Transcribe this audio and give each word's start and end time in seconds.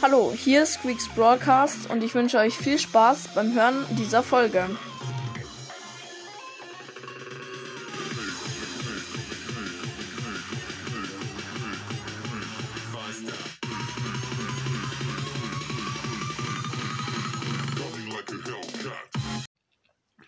Hallo, 0.00 0.32
hier 0.32 0.62
ist 0.62 0.74
Squeaks 0.74 1.08
Broadcast 1.08 1.90
und 1.90 2.04
ich 2.04 2.14
wünsche 2.14 2.38
euch 2.38 2.54
viel 2.54 2.78
Spaß 2.78 3.34
beim 3.34 3.52
Hören 3.52 3.84
dieser 3.96 4.22
Folge. 4.22 4.70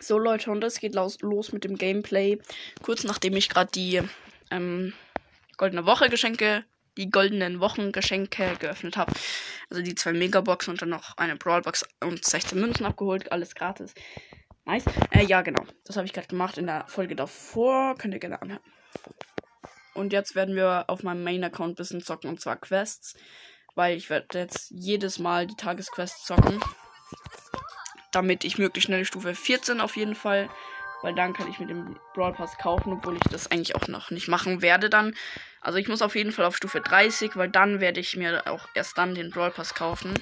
So 0.00 0.18
Leute, 0.18 0.50
und 0.50 0.64
es 0.64 0.80
geht 0.80 0.96
los, 0.96 1.20
los 1.20 1.52
mit 1.52 1.62
dem 1.62 1.76
Gameplay. 1.76 2.40
Kurz 2.82 3.04
nachdem 3.04 3.36
ich 3.36 3.48
gerade 3.48 3.70
die 3.72 4.02
ähm, 4.50 4.94
goldene 5.56 5.86
Woche 5.86 6.08
Geschenke, 6.08 6.64
die 6.96 7.08
goldenen 7.08 7.60
Wochengeschenke 7.60 8.56
geöffnet 8.58 8.96
habe. 8.96 9.12
Also 9.70 9.82
die 9.82 9.94
zwei 9.94 10.12
Megaboxen 10.12 10.72
und 10.72 10.82
dann 10.82 10.88
noch 10.88 11.16
eine 11.16 11.36
Brawlbox 11.36 11.86
und 12.02 12.24
16 12.24 12.60
Münzen 12.60 12.84
abgeholt, 12.84 13.30
alles 13.30 13.54
gratis. 13.54 13.94
Nice. 14.64 14.84
Äh, 15.10 15.24
ja, 15.24 15.42
genau. 15.42 15.64
Das 15.84 15.96
habe 15.96 16.06
ich 16.06 16.12
gerade 16.12 16.26
gemacht 16.26 16.58
in 16.58 16.66
der 16.66 16.86
Folge 16.88 17.16
davor. 17.16 17.94
Könnt 17.96 18.14
ihr 18.14 18.20
gerne 18.20 18.42
anhören. 18.42 18.62
Und 19.94 20.12
jetzt 20.12 20.34
werden 20.34 20.54
wir 20.54 20.84
auf 20.88 21.02
meinem 21.02 21.22
Main-Account 21.24 21.72
ein 21.72 21.76
bisschen 21.76 22.02
zocken 22.02 22.30
und 22.30 22.40
zwar 22.40 22.56
Quests. 22.56 23.16
Weil 23.76 23.96
ich 23.96 24.10
werde 24.10 24.38
jetzt 24.38 24.70
jedes 24.70 25.18
Mal 25.18 25.46
die 25.46 25.56
Tagesquests 25.56 26.26
zocken. 26.26 26.60
Damit 28.12 28.44
ich 28.44 28.58
möglichst 28.58 28.86
schnell 28.86 29.04
Stufe 29.04 29.34
14 29.34 29.80
auf 29.80 29.96
jeden 29.96 30.16
Fall 30.16 30.48
weil 31.02 31.14
dann 31.14 31.32
kann 31.32 31.48
ich 31.48 31.58
mir 31.58 31.66
den 31.66 31.98
Brawl 32.14 32.32
Pass 32.32 32.56
kaufen, 32.58 32.92
obwohl 32.92 33.14
ich 33.14 33.22
das 33.30 33.50
eigentlich 33.50 33.76
auch 33.76 33.88
noch 33.88 34.10
nicht 34.10 34.28
machen 34.28 34.62
werde 34.62 34.90
dann. 34.90 35.14
Also 35.60 35.78
ich 35.78 35.88
muss 35.88 36.02
auf 36.02 36.16
jeden 36.16 36.32
Fall 36.32 36.44
auf 36.44 36.56
Stufe 36.56 36.80
30, 36.80 37.36
weil 37.36 37.48
dann 37.48 37.80
werde 37.80 38.00
ich 38.00 38.16
mir 38.16 38.46
auch 38.46 38.66
erst 38.74 38.98
dann 38.98 39.14
den 39.14 39.30
Brawl 39.30 39.50
Pass 39.50 39.74
kaufen. 39.74 40.14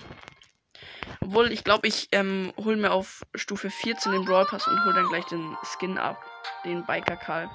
Obwohl, 1.20 1.52
ich 1.52 1.64
glaube, 1.64 1.86
ich 1.86 2.08
ähm, 2.12 2.52
hole 2.56 2.76
mir 2.76 2.92
auf 2.92 3.22
Stufe 3.34 3.70
14 3.70 4.12
den 4.12 4.24
Brawl 4.24 4.46
Pass 4.46 4.66
und 4.66 4.84
hole 4.84 4.94
dann 4.94 5.08
gleich 5.08 5.24
den 5.26 5.56
Skin 5.62 5.98
ab. 5.98 6.24
Den 6.64 6.84
Biker 6.86 7.16
Karl. 7.16 7.50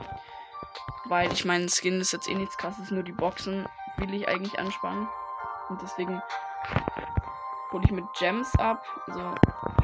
Weil 1.05 1.31
ich 1.33 1.45
meine, 1.45 1.69
Skin 1.69 1.99
ist 1.99 2.13
jetzt 2.13 2.29
eh 2.29 2.35
nichts 2.35 2.57
krasses, 2.57 2.91
nur 2.91 3.03
die 3.03 3.11
Boxen 3.11 3.67
will 3.97 4.13
ich 4.13 4.27
eigentlich 4.27 4.57
anspannen. 4.59 5.07
Und 5.69 5.81
deswegen 5.81 6.21
hole 7.71 7.83
ich 7.85 7.91
mit 7.91 8.05
Gems 8.17 8.53
ab. 8.55 8.85
Also 9.07 9.35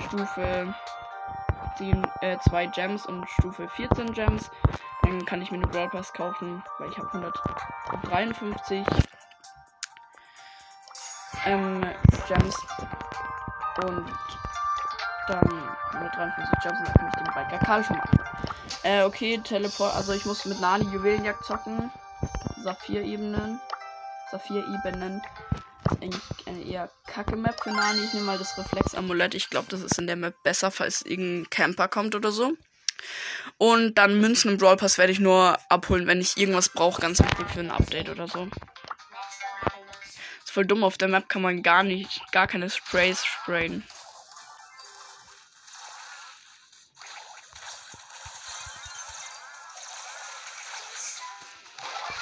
Stufe 0.08 0.74
10, 1.80 2.05
äh, 2.19 2.38
2 2.39 2.67
Gems 2.67 3.05
und 3.05 3.27
Stufe 3.30 3.69
14 3.69 4.11
Gems. 4.11 4.52
Dann 5.03 5.25
kann 5.25 5.41
ich 5.41 5.49
mir 5.49 5.58
eine 5.58 5.67
Brawl 5.67 5.89
Pass 5.89 6.11
kaufen, 6.11 6.61
weil 6.77 6.89
ich 6.89 6.97
habe 6.97 7.08
153 7.13 8.85
ähm, 11.45 11.81
Gems. 12.27 12.55
Und 13.85 14.05
dann 15.30 15.63
153 15.94 16.59
Gems 16.63 16.80
und 16.80 16.88
dann 16.88 16.94
kann 16.95 17.07
ich 17.07 17.16
den 17.16 17.33
Biker 17.33 17.66
Karl 17.66 17.83
schon 17.83 17.97
machen. 17.97 18.19
Äh, 18.83 19.03
okay, 19.03 19.38
Teleport. 19.38 19.95
Also 19.95 20.11
ich 20.11 20.25
muss 20.25 20.44
mit 20.45 20.59
Nani 20.59 20.83
Juwelenjagd 20.83 21.45
zocken. 21.45 21.91
Saphir-Ebenen. 22.57 23.61
Saphir-Ebenen 24.31 25.22
eigentlich 25.94 26.22
eine 26.45 26.64
eher 26.64 26.90
kacke 27.08 27.36
Map 27.36 27.62
für 27.62 27.72
Nani. 27.72 28.04
Ich 28.04 28.14
nehme 28.14 28.26
mal 28.26 28.38
das 28.38 28.58
Reflex-Amulett. 28.58 29.34
Ich 29.36 29.50
glaube, 29.50 29.68
das 29.70 29.82
ist 29.82 29.98
in 29.98 30.08
der 30.08 30.16
Map 30.16 30.36
besser, 30.44 30.72
falls 30.72 31.02
irgendein 31.02 31.50
Camper 31.50 31.88
kommt 31.88 32.16
oder 32.16 32.31
so. 32.31 32.54
Und 33.58 33.96
dann 33.96 34.20
Münzen 34.20 34.52
im 34.52 34.58
Brawl 34.58 34.78
Pass 34.78 34.98
werde 34.98 35.12
ich 35.12 35.20
nur 35.20 35.58
abholen, 35.70 36.08
wenn 36.08 36.22
ich 36.22 36.38
irgendwas 36.38 36.70
brauche, 36.70 37.02
ganz 37.02 37.20
wichtig 37.20 37.50
für 37.50 37.59
ein 37.59 37.72
Update 37.72 38.09
oder 38.09 38.28
so. 38.28 38.48
Ist 40.44 40.52
voll 40.52 40.66
dumm, 40.66 40.84
auf 40.84 40.98
der 40.98 41.08
Map 41.08 41.30
kann 41.30 41.42
man 41.42 41.62
gar 41.64 41.84
nicht, 41.84 42.22
gar 42.31 42.48
keine 42.48 42.70
Sprays 42.70 43.24
sprayen. 43.26 43.84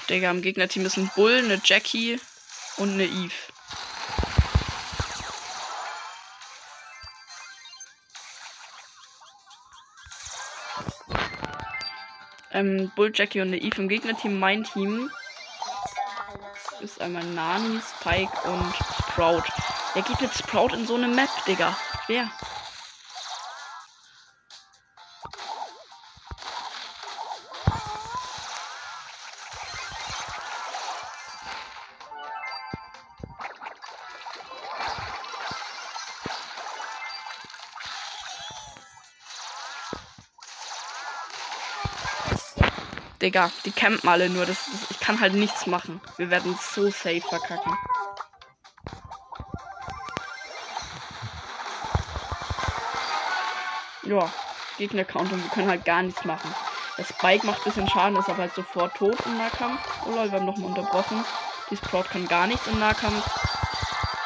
Digga, 0.10 0.32
im 0.32 0.42
Gegnerteam 0.42 0.86
ist 0.86 0.98
ein 0.98 1.12
Bull, 1.16 1.38
eine 1.38 1.62
Jackie 1.64 2.20
und 2.78 2.94
eine 2.94 3.06
Eve. 3.06 3.34
Ähm, 12.58 12.92
Bull, 12.96 13.12
Jackie 13.14 13.42
und 13.42 13.48
eine 13.48 13.58
Eve 13.58 13.82
im 13.82 13.88
Gegnerteam. 13.88 14.40
Mein 14.40 14.64
Team 14.64 15.10
ist 16.82 17.00
einmal 17.02 17.24
Nani, 17.24 17.80
Spike 17.82 18.32
und 18.50 18.74
Sprout. 19.00 19.44
Wer 19.94 20.02
geht 20.04 20.22
mit 20.22 20.34
Sprout 20.34 20.74
in 20.74 20.86
so 20.86 20.96
eine 20.96 21.08
Map, 21.08 21.30
Digga? 21.48 21.76
Wer? 22.08 22.30
Digga, 43.28 43.52
die 43.66 43.74
campen 43.74 44.08
alle 44.08 44.30
nur. 44.30 44.46
Das, 44.46 44.58
das, 44.72 44.90
ich 44.90 45.02
kann 45.02 45.20
halt 45.20 45.34
nichts 45.34 45.68
machen. 45.68 46.00
Wir 46.16 46.30
werden 46.30 46.58
so 46.62 46.90
safe 46.90 47.20
verkacken. 47.20 47.78
Ja, 54.04 54.32
Gegner-Count 54.78 55.34
und 55.34 55.44
wir 55.44 55.50
können 55.50 55.68
halt 55.68 55.84
gar 55.84 56.04
nichts 56.04 56.24
machen. 56.24 56.56
Das 56.96 57.12
Bike 57.22 57.44
macht 57.44 57.66
bisschen 57.66 57.90
Schaden, 57.90 58.18
ist 58.18 58.30
aber 58.30 58.44
halt 58.44 58.56
sofort 58.56 58.96
tot 58.96 59.18
im 59.26 59.38
Nahkampf. 59.38 59.82
Oh 60.06 60.12
lol, 60.12 60.32
wir 60.32 60.40
haben 60.40 60.46
nochmal 60.46 60.70
unterbrochen. 60.70 61.26
Die 61.70 61.76
Sprout 61.76 62.04
kann 62.04 62.30
gar 62.30 62.48
nichts 62.48 62.66
im 62.68 62.80
Nahkampf. 62.80 63.30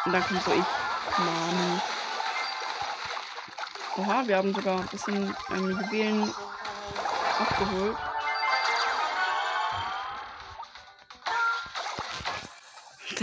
Und 0.06 0.12
dann 0.14 0.24
kommt 0.24 0.44
so 0.44 0.52
ich. 0.52 1.18
Mann. 1.18 1.82
Oha, 3.98 4.28
wir 4.28 4.38
haben 4.38 4.54
sogar 4.54 4.80
ein 4.80 4.88
bisschen 4.90 5.36
ähm, 5.50 5.72
Juwelen 5.72 6.32
abgeholt. 7.40 7.98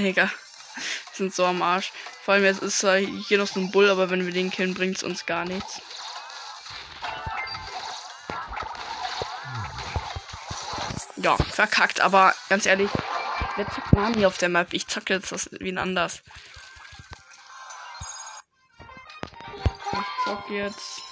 Digga. 0.03 0.31
Wir 0.75 0.82
sind 1.12 1.34
so 1.34 1.44
am 1.44 1.62
Arsch. 1.62 1.92
Vor 2.25 2.34
allem 2.34 2.44
jetzt 2.44 2.62
ist 2.62 2.86
hier 3.26 3.38
noch 3.38 3.48
so 3.48 3.60
ein 3.60 3.70
Bull, 3.70 3.91
aber 3.91 4.10
wenn 4.10 4.25
wir 4.25 4.32
den 4.32 4.50
killen, 4.50 4.75
bringt 4.75 4.97
es 4.97 5.03
uns 5.03 5.26
gar 5.26 5.44
nichts. 5.44 5.81
Ja, 11.16 11.36
verkackt, 11.36 12.00
aber 12.00 12.32
ganz 12.48 12.64
ehrlich, 12.64 12.91
wer 13.56 13.69
zockt 13.69 13.92
Nani 13.92 14.25
auf 14.25 14.38
der 14.38 14.48
Map? 14.48 14.72
Ich 14.72 14.86
zocke 14.86 15.14
jetzt 15.14 15.32
das 15.32 15.50
wie 15.59 15.70
ein 15.70 15.78
anders. 15.78 16.22
Ich 19.92 20.25
zocke 20.25 20.54
jetzt 20.54 21.03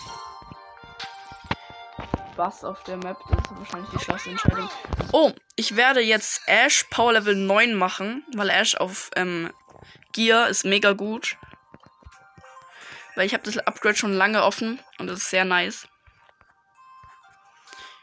was 2.37 2.65
auf 2.65 2.83
der 2.85 2.97
Map. 2.97 3.19
Das 3.31 3.39
ist 3.39 3.59
wahrscheinlich 3.59 3.91
die 3.91 4.05
schlauste 4.05 4.31
Entscheidung. 4.31 4.71
Oh, 5.13 5.33
ich 5.57 5.77
werde 5.77 6.01
jetzt 6.01 6.43
Ash 6.47 6.85
Power 6.91 7.15
Level 7.15 7.35
9 7.35 7.75
machen, 7.75 8.25
weil 8.35 8.51
Ash 8.51 8.75
auf 8.75 9.11
ähm, 9.17 9.53
Gear 10.13 10.49
ist 10.49 10.65
mega 10.65 10.93
gut. 10.93 11.37
Weil 13.15 13.27
ich 13.27 13.33
habe 13.33 13.45
das 13.45 13.59
Upgrade 13.59 13.97
schon 13.97 14.13
lange 14.13 14.43
offen 14.43 14.81
und 14.99 15.07
das 15.07 15.19
ist 15.21 15.31
sehr 15.31 15.45
nice. 15.45 15.89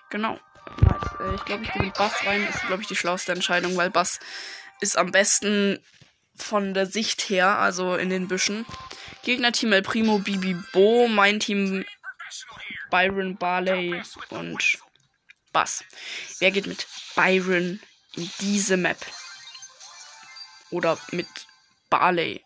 Genau. 0.10 0.40
Nice. 0.82 1.20
Äh, 1.20 1.36
ich 1.36 1.46
glaube, 1.46 1.64
ich 1.64 1.72
gehe 1.72 1.82
mit 1.82 1.94
Bass 1.94 2.26
rein. 2.26 2.46
Das 2.46 2.56
ist, 2.56 2.68
glaube 2.68 2.82
ich, 2.82 2.88
die 2.88 2.96
schlauste 2.96 3.32
Entscheidung, 3.32 3.76
weil 3.78 3.90
Bass 3.90 4.20
ist 4.80 4.98
am 4.98 5.12
besten 5.12 5.80
von 6.36 6.74
der 6.74 6.88
Sicht 6.88 7.30
her, 7.30 7.60
also 7.60 7.96
in 7.96 8.10
den 8.10 8.28
Büschen. 8.28 8.66
Gegner-Team 9.24 9.72
El 9.72 9.84
Primo, 9.84 10.20
Bibi 10.20 10.56
Bo, 10.72 11.08
mein 11.08 11.40
Team 11.40 11.86
Byron, 12.94 13.36
Barley 13.38 14.04
und 14.30 14.78
Bass. 15.52 15.84
Wer 16.38 16.52
geht 16.52 16.68
mit 16.68 16.86
Byron 17.16 17.80
in 18.16 18.32
diese 18.40 18.78
Map? 18.78 19.04
Oder 20.70 21.00
mit 21.10 21.26
Barley? 21.90 22.46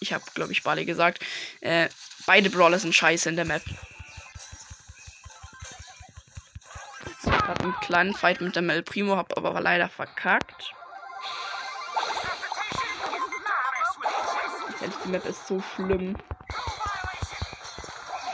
Ich 0.00 0.12
habe, 0.12 0.24
glaube 0.34 0.50
ich, 0.50 0.64
Barley 0.64 0.84
gesagt. 0.84 1.24
Äh, 1.60 1.88
beide 2.26 2.50
Brawler 2.50 2.80
sind 2.80 2.96
scheiße 2.96 3.28
in 3.28 3.36
der 3.36 3.44
Map. 3.44 3.62
Ich 7.22 7.30
habe 7.30 7.62
einen 7.62 7.74
kleinen 7.74 8.14
Fight 8.14 8.40
mit 8.40 8.56
der 8.56 8.62
Mel 8.62 8.82
Primo, 8.82 9.16
habe 9.16 9.36
aber 9.36 9.60
leider 9.60 9.88
verkackt. 9.88 10.74
die 15.04 15.08
Map 15.08 15.24
ist 15.26 15.46
so 15.46 15.62
schlimm 15.76 16.16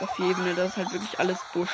auf 0.01 0.15
die 0.17 0.23
Ebene. 0.23 0.55
Das 0.55 0.71
ist 0.71 0.77
halt 0.77 0.91
wirklich 0.91 1.19
alles 1.19 1.39
Busch. 1.53 1.69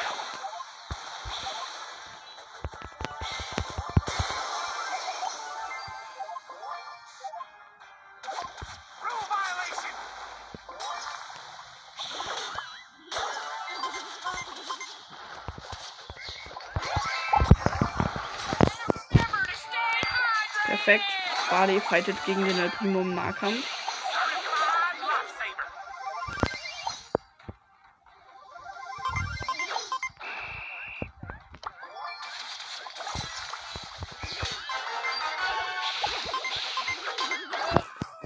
Perfekt. 20.66 21.06
Barley 21.50 21.80
fightet 21.80 22.18
gegen 22.26 22.44
den 22.44 22.60
Alpinum 22.60 23.14
Nahkampf. 23.14 23.83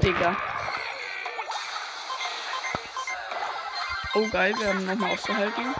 Digga. 0.08 0.38
Oh 4.14 4.26
geil, 4.30 4.56
wir 4.58 4.70
haben 4.70 4.86
nochmal 4.86 5.12
aufgehalten. 5.12 5.76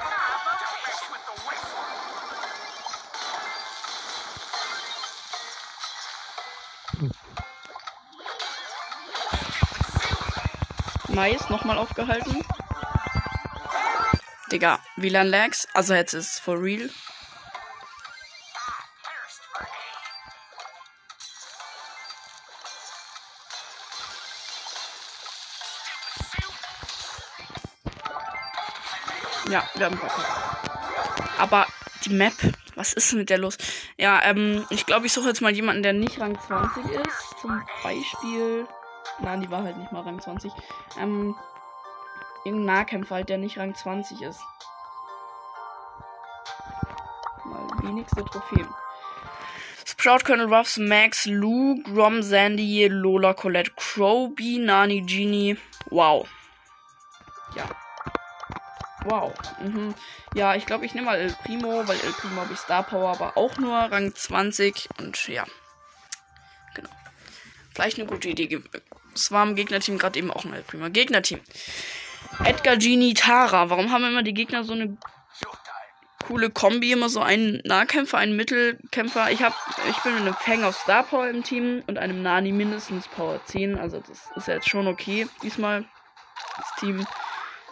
Nice, 11.08 11.50
nochmal 11.50 11.78
aufgehalten. 11.78 12.44
Digga, 14.52 14.80
WLAN 14.98 15.28
Lags. 15.28 15.70
Also 15.74 15.94
jetzt 15.94 16.14
ist 16.14 16.34
es 16.34 16.40
for 16.40 16.62
real. 16.62 16.90
Ja, 29.50 29.64
wir 29.76 29.86
haben 29.86 29.98
verkackt. 29.98 30.70
Aber 31.38 31.68
die 32.06 32.14
Map, 32.14 32.34
was 32.76 32.94
ist 32.94 33.12
denn 33.12 33.20
mit 33.20 33.30
der 33.30 33.38
los? 33.38 33.58
Ja, 33.98 34.22
ähm, 34.24 34.66
ich 34.70 34.86
glaube, 34.86 35.06
ich 35.06 35.14
suche 35.14 35.30
jetzt 35.30 35.42
mal 35.42 35.52
jemanden, 35.52 35.84
der 35.84 35.94
nicht 35.94 36.20
Rang 36.20 36.38
20 36.40 36.84
ist. 36.86 37.36
Zum 37.42 37.64
Beispiel. 37.84 38.68
Nein, 39.20 39.42
die 39.42 39.50
war 39.50 39.64
halt 39.64 39.78
nicht 39.78 39.92
mal 39.92 40.02
Rang 40.02 40.20
20. 40.22 40.52
Ähm, 41.00 41.36
irgendein 42.44 42.76
Nahkämpfer 42.76 43.16
halt, 43.16 43.30
der 43.30 43.38
nicht 43.38 43.58
Rang 43.58 43.74
20 43.74 44.22
ist. 44.22 44.42
Mal 47.46 47.68
wenigste 47.84 48.26
Trophäen. 48.26 48.68
Sprout, 49.86 50.26
Colonel 50.26 50.54
Ruffs, 50.54 50.78
Max, 50.78 51.26
Lou, 51.26 51.82
Grom, 51.84 52.22
Sandy, 52.22 52.88
Lola, 52.88 53.34
Colette, 53.34 53.72
Crowby, 53.76 54.60
Nani, 54.60 55.02
Genie. 55.02 55.58
Wow. 55.90 56.28
Wow. 59.10 59.34
Mhm. 59.64 59.96
Ja, 60.36 60.56
ich 60.56 60.66
glaube, 60.66 60.86
ich 60.86 60.94
nehme 60.94 61.06
mal 61.06 61.18
El 61.18 61.34
Primo, 61.46 61.88
weil 61.88 61.98
El 62.02 62.12
Primo 62.12 62.42
habe 62.42 62.54
ich 62.54 62.60
Star 62.60 62.84
Power, 62.84 63.12
aber 63.12 63.38
auch 63.38 63.58
nur 63.58 63.74
Rang 63.74 64.14
20. 64.14 64.90
Und 65.00 65.28
ja. 65.30 65.46
Genau. 66.76 66.90
Vielleicht 67.74 67.98
eine 67.98 68.08
gute 68.08 68.28
Idee. 68.28 68.62
Es 69.16 69.32
war 69.32 69.48
im 69.48 69.56
Gegnerteam 69.56 69.98
gerade 69.98 70.20
eben 70.20 70.30
auch 70.30 70.44
ein 70.44 70.54
El 70.54 70.62
Primo. 70.62 70.90
Gegnerteam. 70.90 71.40
Edgar, 72.44 72.76
Genie, 72.76 73.14
Tara. 73.14 73.70
Warum 73.70 73.92
haben 73.92 74.04
immer 74.04 74.24
die 74.24 74.34
Gegner 74.34 74.66
so 74.66 74.74
eine 74.74 74.98
coole 76.28 76.50
Kombi? 76.50 76.92
Immer 76.92 77.08
so 77.08 77.22
einen 77.22 77.62
Nahkämpfer, 77.64 78.18
einen 78.18 78.36
Mittelkämpfer. 78.36 79.32
Ich, 79.32 79.42
hab, 79.42 79.54
ich 79.90 79.98
bin 80.00 80.16
mit 80.16 80.24
einem 80.24 80.34
Fang 80.34 80.66
auf 80.66 80.76
Star 80.76 81.04
Power 81.04 81.30
im 81.30 81.44
Team 81.44 81.82
und 81.88 81.98
einem 81.98 82.22
Nani 82.22 82.52
mindestens 82.52 83.08
Power 83.08 83.40
10. 83.46 83.78
Also 83.78 84.04
das 84.06 84.30
ist 84.36 84.50
ja 84.50 84.56
jetzt 84.56 84.70
schon 84.70 84.86
okay. 84.86 85.28
Diesmal 85.42 85.86
das 86.58 86.76
Team. 86.82 87.08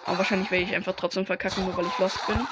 Aber 0.05 0.19
wahrscheinlich 0.19 0.51
werde 0.51 0.65
ich 0.65 0.75
einfach 0.75 0.93
trotzdem 0.95 1.25
verkacken, 1.25 1.65
nur 1.65 1.75
weil 1.75 1.85
ich 1.87 1.97
lost 1.97 2.25
bin. 2.27 2.47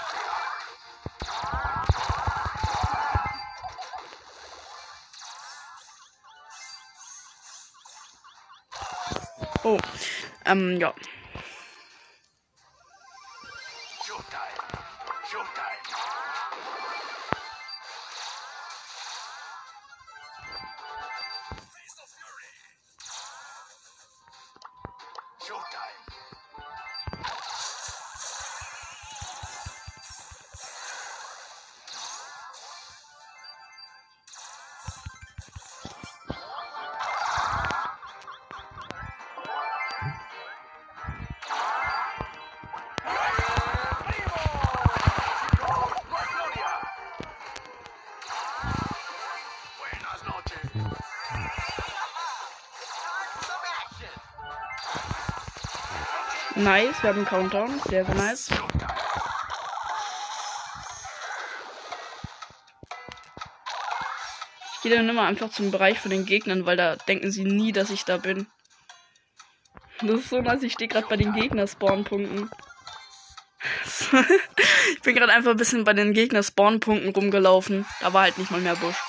Oh, 9.64 9.78
ähm, 10.46 10.80
ja. 10.80 10.94
Nice, 56.64 57.04
wir 57.04 57.10
haben 57.10 57.18
einen 57.18 57.26
Countdown. 57.26 57.82
Sehr, 57.90 58.06
sehr 58.06 58.16
nice. 58.16 58.50
Ich 64.74 64.82
gehe 64.82 64.96
dann 64.96 65.10
immer 65.10 65.24
einfach 65.24 65.52
zum 65.52 65.72
Bereich 65.72 66.00
von 66.00 66.10
den 66.10 66.26
Gegnern, 66.26 66.66
weil 66.66 66.78
da 66.78 66.96
denken 66.96 67.32
sie 67.32 67.44
nie, 67.44 67.74
dass 67.74 67.90
ich 67.90 68.06
da 68.06 68.16
bin. 68.16 68.48
Das 70.00 70.22
ist 70.22 70.30
so 70.30 70.40
nice, 70.40 70.64
ich 70.64 70.72
stehe 70.72 70.88
gerade 70.88 71.08
bei 71.08 71.18
den 71.18 71.34
Gegner-Spawn-Punkten. 71.34 72.50
ich 74.94 75.02
bin 75.02 75.16
gerade 75.16 75.34
einfach 75.34 75.52
ein 75.52 75.58
bisschen 75.58 75.84
bei 75.84 75.94
den 75.94 76.14
Gegner-Spawn-Punkten 76.14 77.10
rumgelaufen. 77.10 77.86
Da 78.00 78.14
war 78.14 78.22
halt 78.22 78.38
nicht 78.38 78.52
mal 78.52 78.62
mehr 78.62 78.78
Busch. 78.78 79.04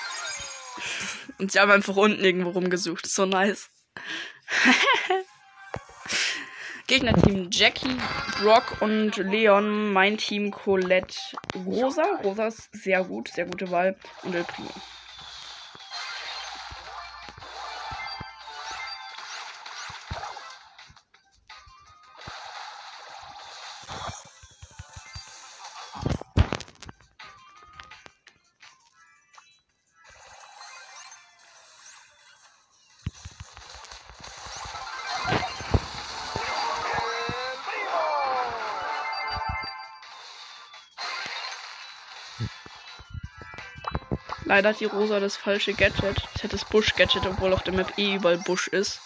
Und 1.39 1.53
sie 1.53 1.61
haben 1.61 1.71
einfach 1.71 1.95
unten 1.95 2.25
irgendwo 2.25 2.51
rumgesucht. 2.51 3.07
So 3.07 3.27
nice. 3.27 3.71
Gegnerteam 6.87 7.49
Jackie, 7.51 7.97
Brock 8.43 8.77
und 8.81 9.17
Leon. 9.17 9.93
Mein 9.93 10.19
Team 10.19 10.51
Colette 10.51 11.17
Rosa. 11.65 12.05
Rosa 12.23 12.49
ist 12.49 12.69
sehr 12.73 13.03
gut, 13.05 13.29
sehr 13.29 13.47
gute 13.47 13.71
Wahl. 13.71 13.97
Und 14.23 14.35
El 14.35 14.45
Primo. 14.45 14.69
Leider 44.55 44.69
hat 44.69 44.79
die 44.79 44.85
Rosa 44.85 45.19
das 45.19 45.37
falsche 45.37 45.75
Gadget. 45.75 46.29
Ich 46.37 46.45
hätte 46.45 46.57
das 46.57 46.65
Busch-Gadget, 46.65 47.27
obwohl 47.27 47.53
auf 47.53 47.65
der 47.65 47.75
Map 47.75 47.99
eh 47.99 48.15
überall 48.15 48.39
Busch 48.39 48.69
ist. 48.69 49.01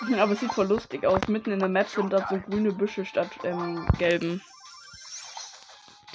Aber 0.18 0.32
es 0.32 0.40
sieht 0.40 0.52
voll 0.52 0.66
lustig 0.66 1.06
aus. 1.06 1.28
Mitten 1.28 1.52
in 1.52 1.60
der 1.60 1.68
Map 1.68 1.88
sind 1.88 2.12
da 2.12 2.26
so 2.28 2.36
grüne 2.40 2.72
Büsche 2.72 3.04
statt 3.04 3.30
ähm, 3.44 3.86
gelben. 3.96 4.42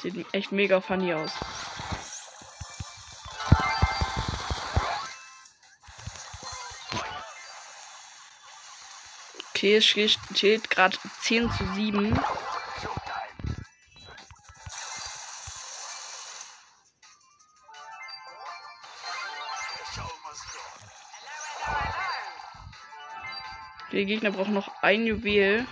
Sieht 0.02 0.26
echt 0.34 0.52
mega 0.52 0.82
funny 0.82 1.14
aus. 1.14 1.32
Okay, 9.56 9.78
es 9.78 9.86
steht 9.86 10.70
gerade 10.70 10.98
10 11.22 11.50
zu 11.54 11.66
7. 11.74 12.20
Der 23.92 24.06
Gegner 24.06 24.32
braucht 24.32 24.50
noch 24.52 24.70
ein 24.82 25.06
Juwel. 25.06 25.66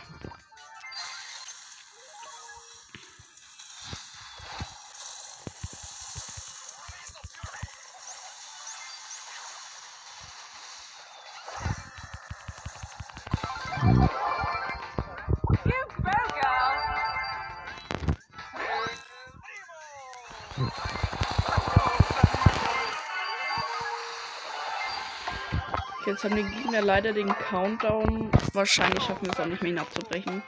Haben 26.25 26.36
die 26.36 26.44
Gegner 26.44 26.82
leider 26.82 27.13
den 27.13 27.29
Countdown. 27.29 28.32
Wahrscheinlich 28.53 29.03
schaffen 29.03 29.27
wir 29.27 29.34
es 29.34 29.39
auch 29.39 29.46
nicht 29.46 29.62
mehr, 29.62 29.72
ihn 29.72 29.77
abzubrechen. 29.77 30.41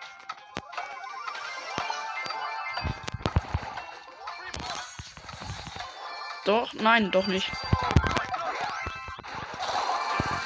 Doch, 6.46 6.74
nein, 6.74 7.12
doch 7.12 7.28
nicht. 7.28 7.52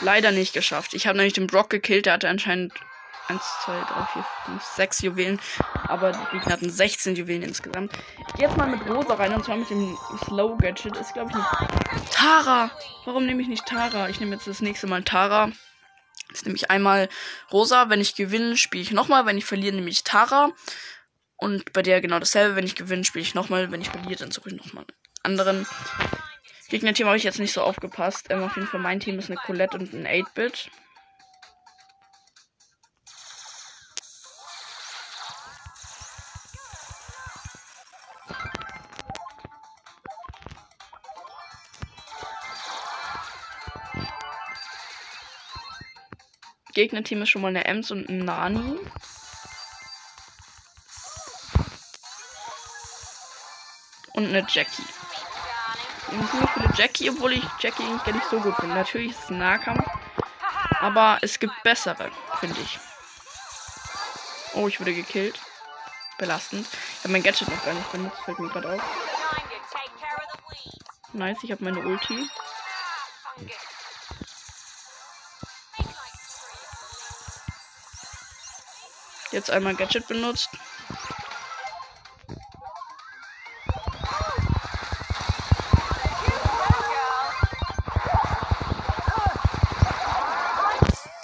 Leider 0.01 0.31
nicht 0.31 0.53
geschafft. 0.53 0.93
Ich 0.93 1.07
habe 1.07 1.17
nämlich 1.17 1.33
den 1.33 1.47
Brock 1.47 1.69
gekillt. 1.69 2.07
Der 2.07 2.13
hatte 2.13 2.27
anscheinend 2.27 2.73
1, 3.27 3.41
2, 3.65 3.73
3, 3.73 4.05
4, 4.13 4.25
5, 4.45 4.63
6 4.63 5.01
Juwelen. 5.01 5.39
Aber 5.87 6.11
die 6.11 6.37
Gegner 6.37 6.53
hatten 6.53 6.69
16 6.69 7.15
Juwelen 7.15 7.43
insgesamt. 7.43 7.93
Ich 8.27 8.33
gehe 8.35 8.47
jetzt 8.47 8.57
mal 8.57 8.67
mit 8.67 8.87
Rosa 8.87 9.15
rein 9.15 9.33
und 9.33 9.45
zwar 9.45 9.57
mit 9.57 9.69
dem 9.69 9.97
Slow 10.25 10.57
Gadget. 10.57 10.97
Ist, 10.97 11.13
glaube 11.13 11.31
ich, 11.31 11.35
nicht. 11.35 12.11
Tara! 12.11 12.71
Warum 13.05 13.25
nehme 13.25 13.41
ich 13.41 13.47
nicht 13.47 13.65
Tara? 13.65 14.09
Ich 14.09 14.19
nehme 14.19 14.35
jetzt 14.35 14.47
das 14.47 14.61
nächste 14.61 14.87
Mal 14.87 15.03
Tara. 15.03 15.51
Jetzt 16.29 16.45
nehme 16.45 16.55
ich 16.55 16.71
einmal 16.71 17.09
Rosa. 17.51 17.89
Wenn 17.89 18.01
ich 18.01 18.15
gewinne, 18.15 18.57
spiele 18.57 18.83
ich 18.83 18.91
nochmal. 18.91 19.25
Wenn 19.25 19.37
ich 19.37 19.45
verliere, 19.45 19.75
nehme 19.75 19.89
ich 19.89 20.03
Tara. 20.03 20.51
Und 21.37 21.73
bei 21.73 21.81
der 21.81 22.01
genau 22.01 22.19
dasselbe. 22.19 22.55
Wenn 22.55 22.65
ich 22.65 22.75
gewinne, 22.75 23.03
spiele 23.03 23.23
ich 23.23 23.35
nochmal. 23.35 23.71
Wenn 23.71 23.81
ich 23.81 23.89
verliere, 23.89 24.19
dann 24.19 24.31
suche 24.31 24.49
ich 24.49 24.55
nochmal 24.55 24.85
anderen. 25.23 25.65
Gegnerteam 26.69 27.07
habe 27.07 27.17
ich 27.17 27.23
jetzt 27.23 27.39
nicht 27.39 27.53
so 27.53 27.61
aufgepasst. 27.61 28.27
Ähm, 28.29 28.43
auf 28.43 28.55
jeden 28.55 28.67
Fall 28.67 28.79
mein 28.79 28.99
Team 28.99 29.19
ist 29.19 29.29
eine 29.29 29.37
Colette 29.37 29.77
und 29.77 29.93
ein 29.93 30.07
8-Bit. 30.07 30.69
Gegnerteam 46.81 47.21
ist 47.21 47.29
schon 47.29 47.43
mal 47.43 47.49
eine 47.49 47.63
Ems 47.65 47.91
und 47.91 48.09
ein 48.09 48.25
Nani. 48.25 48.79
Und 54.13 54.25
eine 54.25 54.43
Jackie. 54.49 54.83
Ziemlich 56.09 56.49
viele 56.49 56.73
Jackie, 56.75 57.09
obwohl 57.11 57.33
ich 57.33 57.43
Jackie 57.59 57.83
eigentlich 57.83 58.03
gar 58.03 58.13
nicht 58.13 58.29
so 58.31 58.39
gut 58.39 58.55
finde. 58.55 58.73
Natürlich 58.73 59.11
ist 59.11 59.25
es 59.25 59.29
ein 59.29 59.37
Nahkampf. 59.37 59.87
Aber 60.79 61.19
es 61.21 61.37
gibt 61.37 61.53
bessere, 61.61 62.09
finde 62.39 62.59
ich. 62.59 62.79
Oh, 64.55 64.67
ich 64.67 64.79
wurde 64.79 64.95
gekillt. 64.95 65.39
Belastend. 66.17 66.67
Ich 66.67 67.03
habe 67.03 67.13
mein 67.13 67.21
Gadget 67.21 67.47
noch 67.47 67.63
gar 67.63 67.75
nicht 67.75 67.91
benutzt, 67.91 68.21
fällt 68.25 68.39
mir 68.39 68.49
gerade 68.49 68.73
auf. 68.73 68.81
Nice, 71.13 71.43
ich 71.43 71.51
habe 71.51 71.63
meine 71.63 71.81
Ulti. 71.81 72.27
Jetzt 79.31 79.49
einmal 79.49 79.75
Gadget 79.75 80.07
benutzt. 80.07 80.49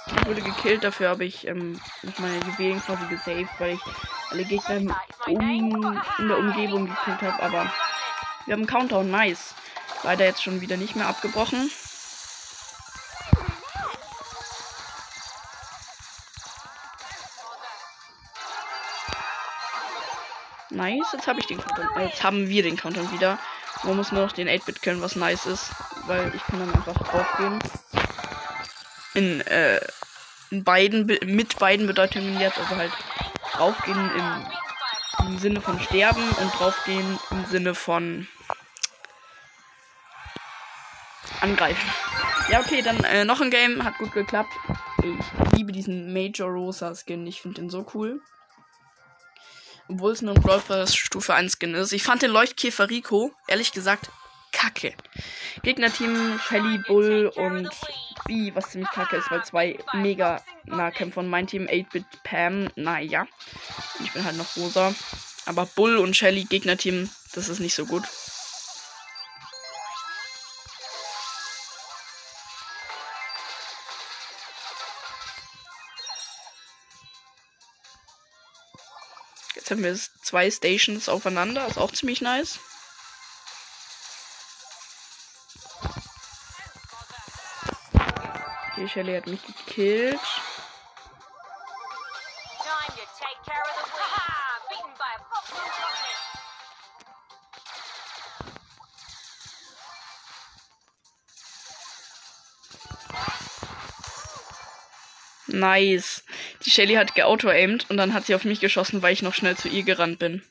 Ich 0.06 0.26
wurde 0.26 0.42
gekillt, 0.42 0.84
dafür 0.84 1.10
habe 1.10 1.24
ich 1.24 1.46
ähm, 1.46 1.80
noch 2.02 2.18
meine 2.18 2.38
Juwelen 2.46 2.80
quasi 2.82 3.06
gesaved, 3.08 3.48
weil 3.58 3.74
ich 3.74 3.80
alle 4.30 4.44
Gegner 4.44 4.96
um, 5.26 6.00
in 6.18 6.28
der 6.28 6.38
Umgebung 6.38 6.86
gekillt 6.86 7.22
habe. 7.22 7.42
Aber 7.42 7.72
wir 8.46 8.54
haben 8.54 8.66
Countdown, 8.66 9.10
nice. 9.10 9.54
Leider 10.02 10.24
jetzt 10.24 10.42
schon 10.42 10.60
wieder 10.62 10.76
nicht 10.76 10.96
mehr 10.96 11.08
abgebrochen. 11.08 11.70
Nice, 20.88 21.12
jetzt 21.12 21.26
habe 21.26 21.40
ich 21.40 21.46
den 21.46 21.58
Countdown. 21.58 21.88
Äh, 21.96 22.06
jetzt 22.06 22.24
haben 22.24 22.48
wir 22.48 22.62
den 22.62 22.76
Countdown 22.76 23.12
wieder. 23.12 23.38
Man 23.84 23.96
muss 23.96 24.10
nur 24.10 24.22
noch 24.22 24.32
den 24.32 24.48
8-Bit 24.48 24.80
killen, 24.80 25.02
was 25.02 25.16
nice 25.16 25.46
ist. 25.46 25.70
Weil 26.06 26.34
ich 26.34 26.42
kann 26.44 26.60
dann 26.60 26.74
einfach 26.74 26.96
draufgehen. 26.96 27.58
In, 29.14 29.40
äh, 29.42 29.80
in 30.50 30.64
beiden, 30.64 31.06
mit 31.06 31.58
beiden 31.58 31.86
Bedeutungen 31.86 32.40
jetzt. 32.40 32.58
Also 32.58 32.76
halt 32.76 32.92
draufgehen 33.52 34.10
im, 34.16 35.26
im 35.26 35.38
Sinne 35.38 35.60
von 35.60 35.78
sterben 35.80 36.22
und 36.40 36.58
draufgehen 36.58 37.18
im 37.30 37.44
Sinne 37.46 37.74
von 37.74 38.26
angreifen. 41.40 41.90
Ja, 42.50 42.60
okay, 42.60 42.80
dann 42.80 43.04
äh, 43.04 43.26
noch 43.26 43.42
ein 43.42 43.50
Game. 43.50 43.84
Hat 43.84 43.98
gut 43.98 44.12
geklappt. 44.12 44.52
Ich 45.02 45.56
liebe 45.58 45.72
diesen 45.72 46.14
Major 46.14 46.48
Rosa 46.48 46.94
Skin. 46.94 47.26
Ich 47.26 47.42
finde 47.42 47.60
den 47.60 47.70
so 47.70 47.86
cool. 47.92 48.22
Obwohl 49.88 50.12
es 50.12 50.22
nur 50.22 50.34
ein 50.34 50.42
Brawl 50.42 50.86
Stufe 50.86 51.34
1 51.34 51.56
Skin 51.58 51.74
ist. 51.74 51.92
Ich 51.92 52.02
fand 52.02 52.22
den 52.22 52.30
Leuchtkäfer 52.30 52.90
Rico, 52.90 53.32
ehrlich 53.46 53.72
gesagt, 53.72 54.10
kacke. 54.52 54.94
Gegnerteam 55.62 56.38
Shelly, 56.46 56.78
Bull 56.86 57.32
und 57.34 57.68
B, 58.26 58.52
was 58.54 58.70
ziemlich 58.70 58.90
kacke 58.90 59.16
ist, 59.16 59.30
weil 59.30 59.44
zwei 59.44 59.78
mega 59.94 60.42
Nahkämpfer 60.66 61.20
und 61.20 61.28
mein 61.28 61.46
Team 61.46 61.66
8-Bit 61.66 62.04
Pam, 62.22 62.68
naja. 62.76 63.26
Ich 64.04 64.12
bin 64.12 64.24
halt 64.24 64.36
noch 64.36 64.56
rosa. 64.56 64.94
Aber 65.46 65.64
Bull 65.64 65.96
und 65.96 66.16
Shelly, 66.16 66.44
Gegnerteam, 66.44 67.08
das 67.32 67.48
ist 67.48 67.60
nicht 67.60 67.74
so 67.74 67.86
gut. 67.86 68.04
Jetzt 79.68 79.76
haben 79.76 79.84
wir 79.84 79.98
zwei 80.22 80.50
Stations 80.50 81.10
aufeinander. 81.10 81.66
Ist 81.66 81.76
auch 81.76 81.92
ziemlich 81.92 82.22
nice. 82.22 82.58
Okay, 88.72 88.88
Shelly 88.88 89.14
hat 89.14 89.26
mich 89.26 89.42
gekillt. 89.44 90.18
Nice. 105.48 106.24
Die 106.68 106.74
Shelly 106.74 106.96
hat 106.96 107.14
geauto-aimed 107.14 107.88
und 107.88 107.96
dann 107.96 108.12
hat 108.12 108.26
sie 108.26 108.34
auf 108.34 108.44
mich 108.44 108.60
geschossen, 108.60 109.00
weil 109.00 109.14
ich 109.14 109.22
noch 109.22 109.32
schnell 109.32 109.56
zu 109.56 109.68
ihr 109.68 109.84
gerannt 109.84 110.18
bin. 110.18 110.42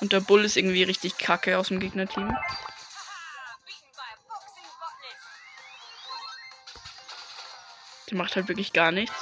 Und 0.00 0.12
der 0.12 0.18
Bull 0.18 0.44
ist 0.44 0.56
irgendwie 0.56 0.82
richtig 0.82 1.16
kacke 1.16 1.56
aus 1.56 1.68
dem 1.68 1.78
Gegnerteam. 1.78 2.36
Die 8.08 8.16
macht 8.16 8.34
halt 8.34 8.48
wirklich 8.48 8.72
gar 8.72 8.90
nichts. 8.90 9.14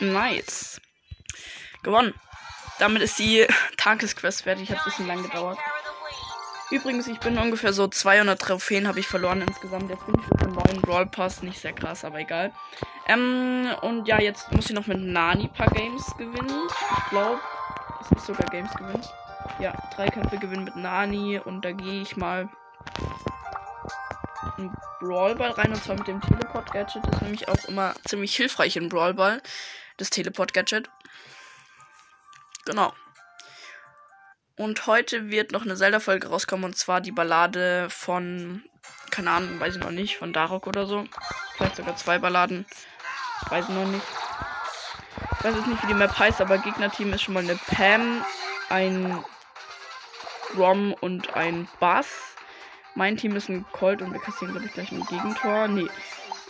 Nice. 0.00 0.80
Gewonnen. 1.82 2.14
Damit 2.78 3.02
ist 3.02 3.18
die 3.18 3.46
Tagesquest 3.76 4.42
fertig. 4.42 4.70
Hat 4.70 4.78
ein 4.78 4.84
bisschen 4.84 5.06
lang 5.06 5.22
gedauert. 5.22 5.58
Übrigens, 6.70 7.06
ich 7.06 7.18
bin 7.18 7.38
ungefähr 7.38 7.72
so 7.72 7.88
200 7.88 8.40
Trophäen 8.40 8.86
habe 8.86 9.00
ich 9.00 9.08
verloren 9.08 9.42
insgesamt. 9.42 9.90
Jetzt 9.90 10.04
bin 10.06 10.20
ich 10.20 10.28
mit 10.28 10.40
dem 10.42 10.52
neuen 10.52 10.80
Brawl 10.82 11.06
Pass. 11.06 11.42
Nicht 11.42 11.58
sehr 11.58 11.72
krass, 11.72 12.04
aber 12.04 12.20
egal. 12.20 12.52
Ähm, 13.06 13.68
und 13.80 14.06
ja, 14.06 14.20
jetzt 14.20 14.52
muss 14.52 14.66
ich 14.66 14.76
noch 14.76 14.86
mit 14.86 14.98
Nani 14.98 15.44
ein 15.44 15.52
paar 15.52 15.70
Games 15.70 16.04
gewinnen. 16.18 16.68
Ich 16.98 17.10
glaube, 17.10 17.40
dass 17.98 18.12
ich 18.12 18.20
sogar 18.20 18.48
Games 18.50 18.70
gewinnen. 18.74 19.02
Ja, 19.58 19.72
drei 19.96 20.08
Kämpfe 20.08 20.36
gewinnen 20.36 20.64
mit 20.64 20.76
Nani. 20.76 21.40
Und 21.42 21.64
da 21.64 21.72
gehe 21.72 22.02
ich 22.02 22.16
mal 22.16 22.48
einen 24.58 24.76
Brawlball 25.00 25.52
rein. 25.52 25.72
Und 25.72 25.82
zwar 25.82 25.96
mit 25.96 26.06
dem 26.06 26.20
Teleport-Gadget. 26.20 27.02
Das 27.02 27.14
ist 27.14 27.22
nämlich 27.22 27.48
auch 27.48 27.64
immer 27.64 27.94
ziemlich 28.04 28.36
hilfreich 28.36 28.76
in 28.76 28.90
Brawlball 28.90 29.40
das 29.98 30.10
Teleport-Gadget. 30.10 30.88
Genau. 32.64 32.94
Und 34.56 34.86
heute 34.86 35.30
wird 35.30 35.52
noch 35.52 35.62
eine 35.62 35.76
Zelda-Folge 35.76 36.28
rauskommen 36.28 36.64
und 36.64 36.76
zwar 36.76 37.00
die 37.00 37.12
Ballade 37.12 37.88
von, 37.90 38.64
keine 39.10 39.30
Ahnung, 39.30 39.60
weiß 39.60 39.76
ich 39.76 39.82
noch 39.82 39.90
nicht, 39.90 40.16
von 40.16 40.32
Darok 40.32 40.66
oder 40.66 40.86
so. 40.86 41.04
Vielleicht 41.56 41.76
sogar 41.76 41.96
zwei 41.96 42.18
Balladen. 42.18 42.66
Ich 43.44 43.50
weiß 43.50 43.68
noch 43.68 43.86
nicht. 43.86 44.02
Ich 45.38 45.44
weiß 45.44 45.54
jetzt 45.54 45.68
nicht, 45.68 45.82
wie 45.84 45.88
die 45.88 45.94
Map 45.94 46.18
heißt, 46.18 46.40
aber 46.40 46.58
Gegnerteam 46.58 47.12
ist 47.12 47.22
schon 47.22 47.34
mal 47.34 47.44
eine 47.44 47.54
Pam, 47.54 48.24
ein 48.68 49.22
Rom 50.56 50.92
und 50.94 51.34
ein 51.34 51.68
Bass. 51.78 52.08
Mein 52.94 53.16
Team 53.16 53.36
ist 53.36 53.48
ein 53.48 53.64
Colt 53.70 54.02
und 54.02 54.12
wir 54.12 54.20
kassieren, 54.20 54.52
glaube 54.52 54.66
ich, 54.66 54.72
gleich 54.72 54.90
ein 54.90 55.06
Gegentor. 55.06 55.68
Nee, 55.68 55.88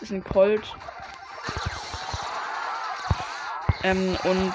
ist 0.01 0.11
ein 0.11 0.23
Colt. 0.23 0.75
Ähm, 3.83 4.17
und 4.23 4.53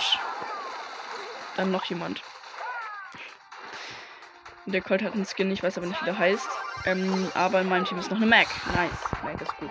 dann 1.57 1.71
noch 1.71 1.85
jemand. 1.85 2.23
Der 4.67 4.81
Colt 4.81 5.03
hat 5.03 5.13
einen 5.13 5.27
Skin, 5.27 5.51
ich 5.51 5.63
weiß 5.63 5.77
aber 5.77 5.87
nicht, 5.87 6.01
wie 6.01 6.07
der 6.07 6.19
heißt. 6.19 6.49
Ähm, 6.87 7.31
aber 7.35 7.61
in 7.61 7.69
meinem 7.69 7.85
Team 7.85 7.99
ist 7.99 8.11
noch 8.11 8.17
eine 8.17 8.27
Mac. 8.27 8.49
Nice. 8.75 8.91
Mac 9.23 9.41
ist 9.41 9.57
gut. 9.57 9.71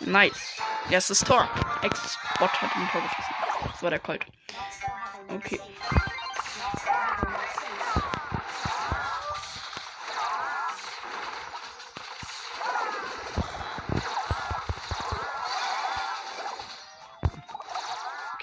Nice. 0.00 0.56
Erstes 0.90 1.20
Tor. 1.20 1.46
Ex-Bot 1.82 2.62
hat 2.62 2.76
ein 2.76 2.88
Tor 2.90 3.02
geschossen. 3.02 3.34
Das 3.70 3.82
war 3.82 3.90
der 3.90 3.98
Colt. 3.98 4.24
Okay. 5.28 5.60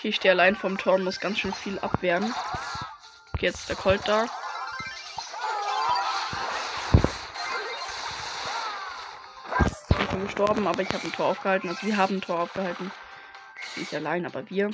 Okay, 0.05 0.09
ich 0.11 0.17
stehe 0.17 0.33
allein 0.35 0.55
vom 0.55 0.77
Tor 0.77 0.93
und 0.93 1.03
muss 1.03 1.19
ganz 1.19 1.39
schön 1.39 1.51
viel 1.51 1.79
abwehren. 1.79 2.31
Okay, 3.33 3.47
jetzt 3.47 3.61
ist 3.61 3.69
der 3.69 3.75
Colt 3.75 4.01
da. 4.05 4.27
Ich 9.99 10.09
bin 10.11 10.23
gestorben, 10.25 10.67
aber 10.67 10.83
ich 10.83 10.89
habe 10.89 11.05
ein 11.05 11.11
Tor 11.11 11.25
aufgehalten. 11.25 11.69
Also 11.69 11.87
wir 11.87 11.97
haben 11.97 12.17
ein 12.17 12.21
Tor 12.21 12.41
aufgehalten. 12.41 12.91
Nicht 13.77 13.95
allein, 13.95 14.27
aber 14.27 14.47
wir. 14.47 14.69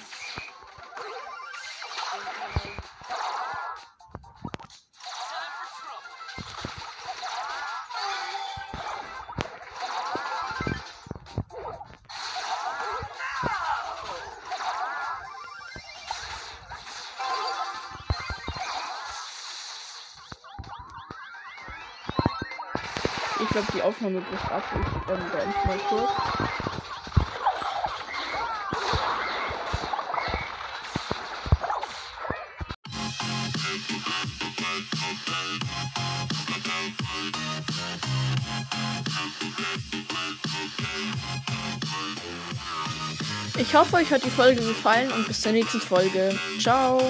Glaube, 23.51 23.67
die 23.73 23.81
Aufnahme 23.81 24.21
bricht 24.21 24.51
ab. 24.51 24.63
Ich 24.73 25.11
ähm, 25.11 25.19
beende 25.31 25.55
mal 25.65 25.77
kurz. 25.89 26.09
Ich 43.57 43.75
hoffe, 43.75 43.95
euch 43.97 44.11
hat 44.11 44.23
die 44.25 44.29
Folge 44.29 44.61
gefallen 44.61 45.11
und 45.11 45.27
bis 45.27 45.41
zur 45.41 45.51
nächsten 45.51 45.79
Folge. 45.79 46.37
Ciao. 46.59 47.01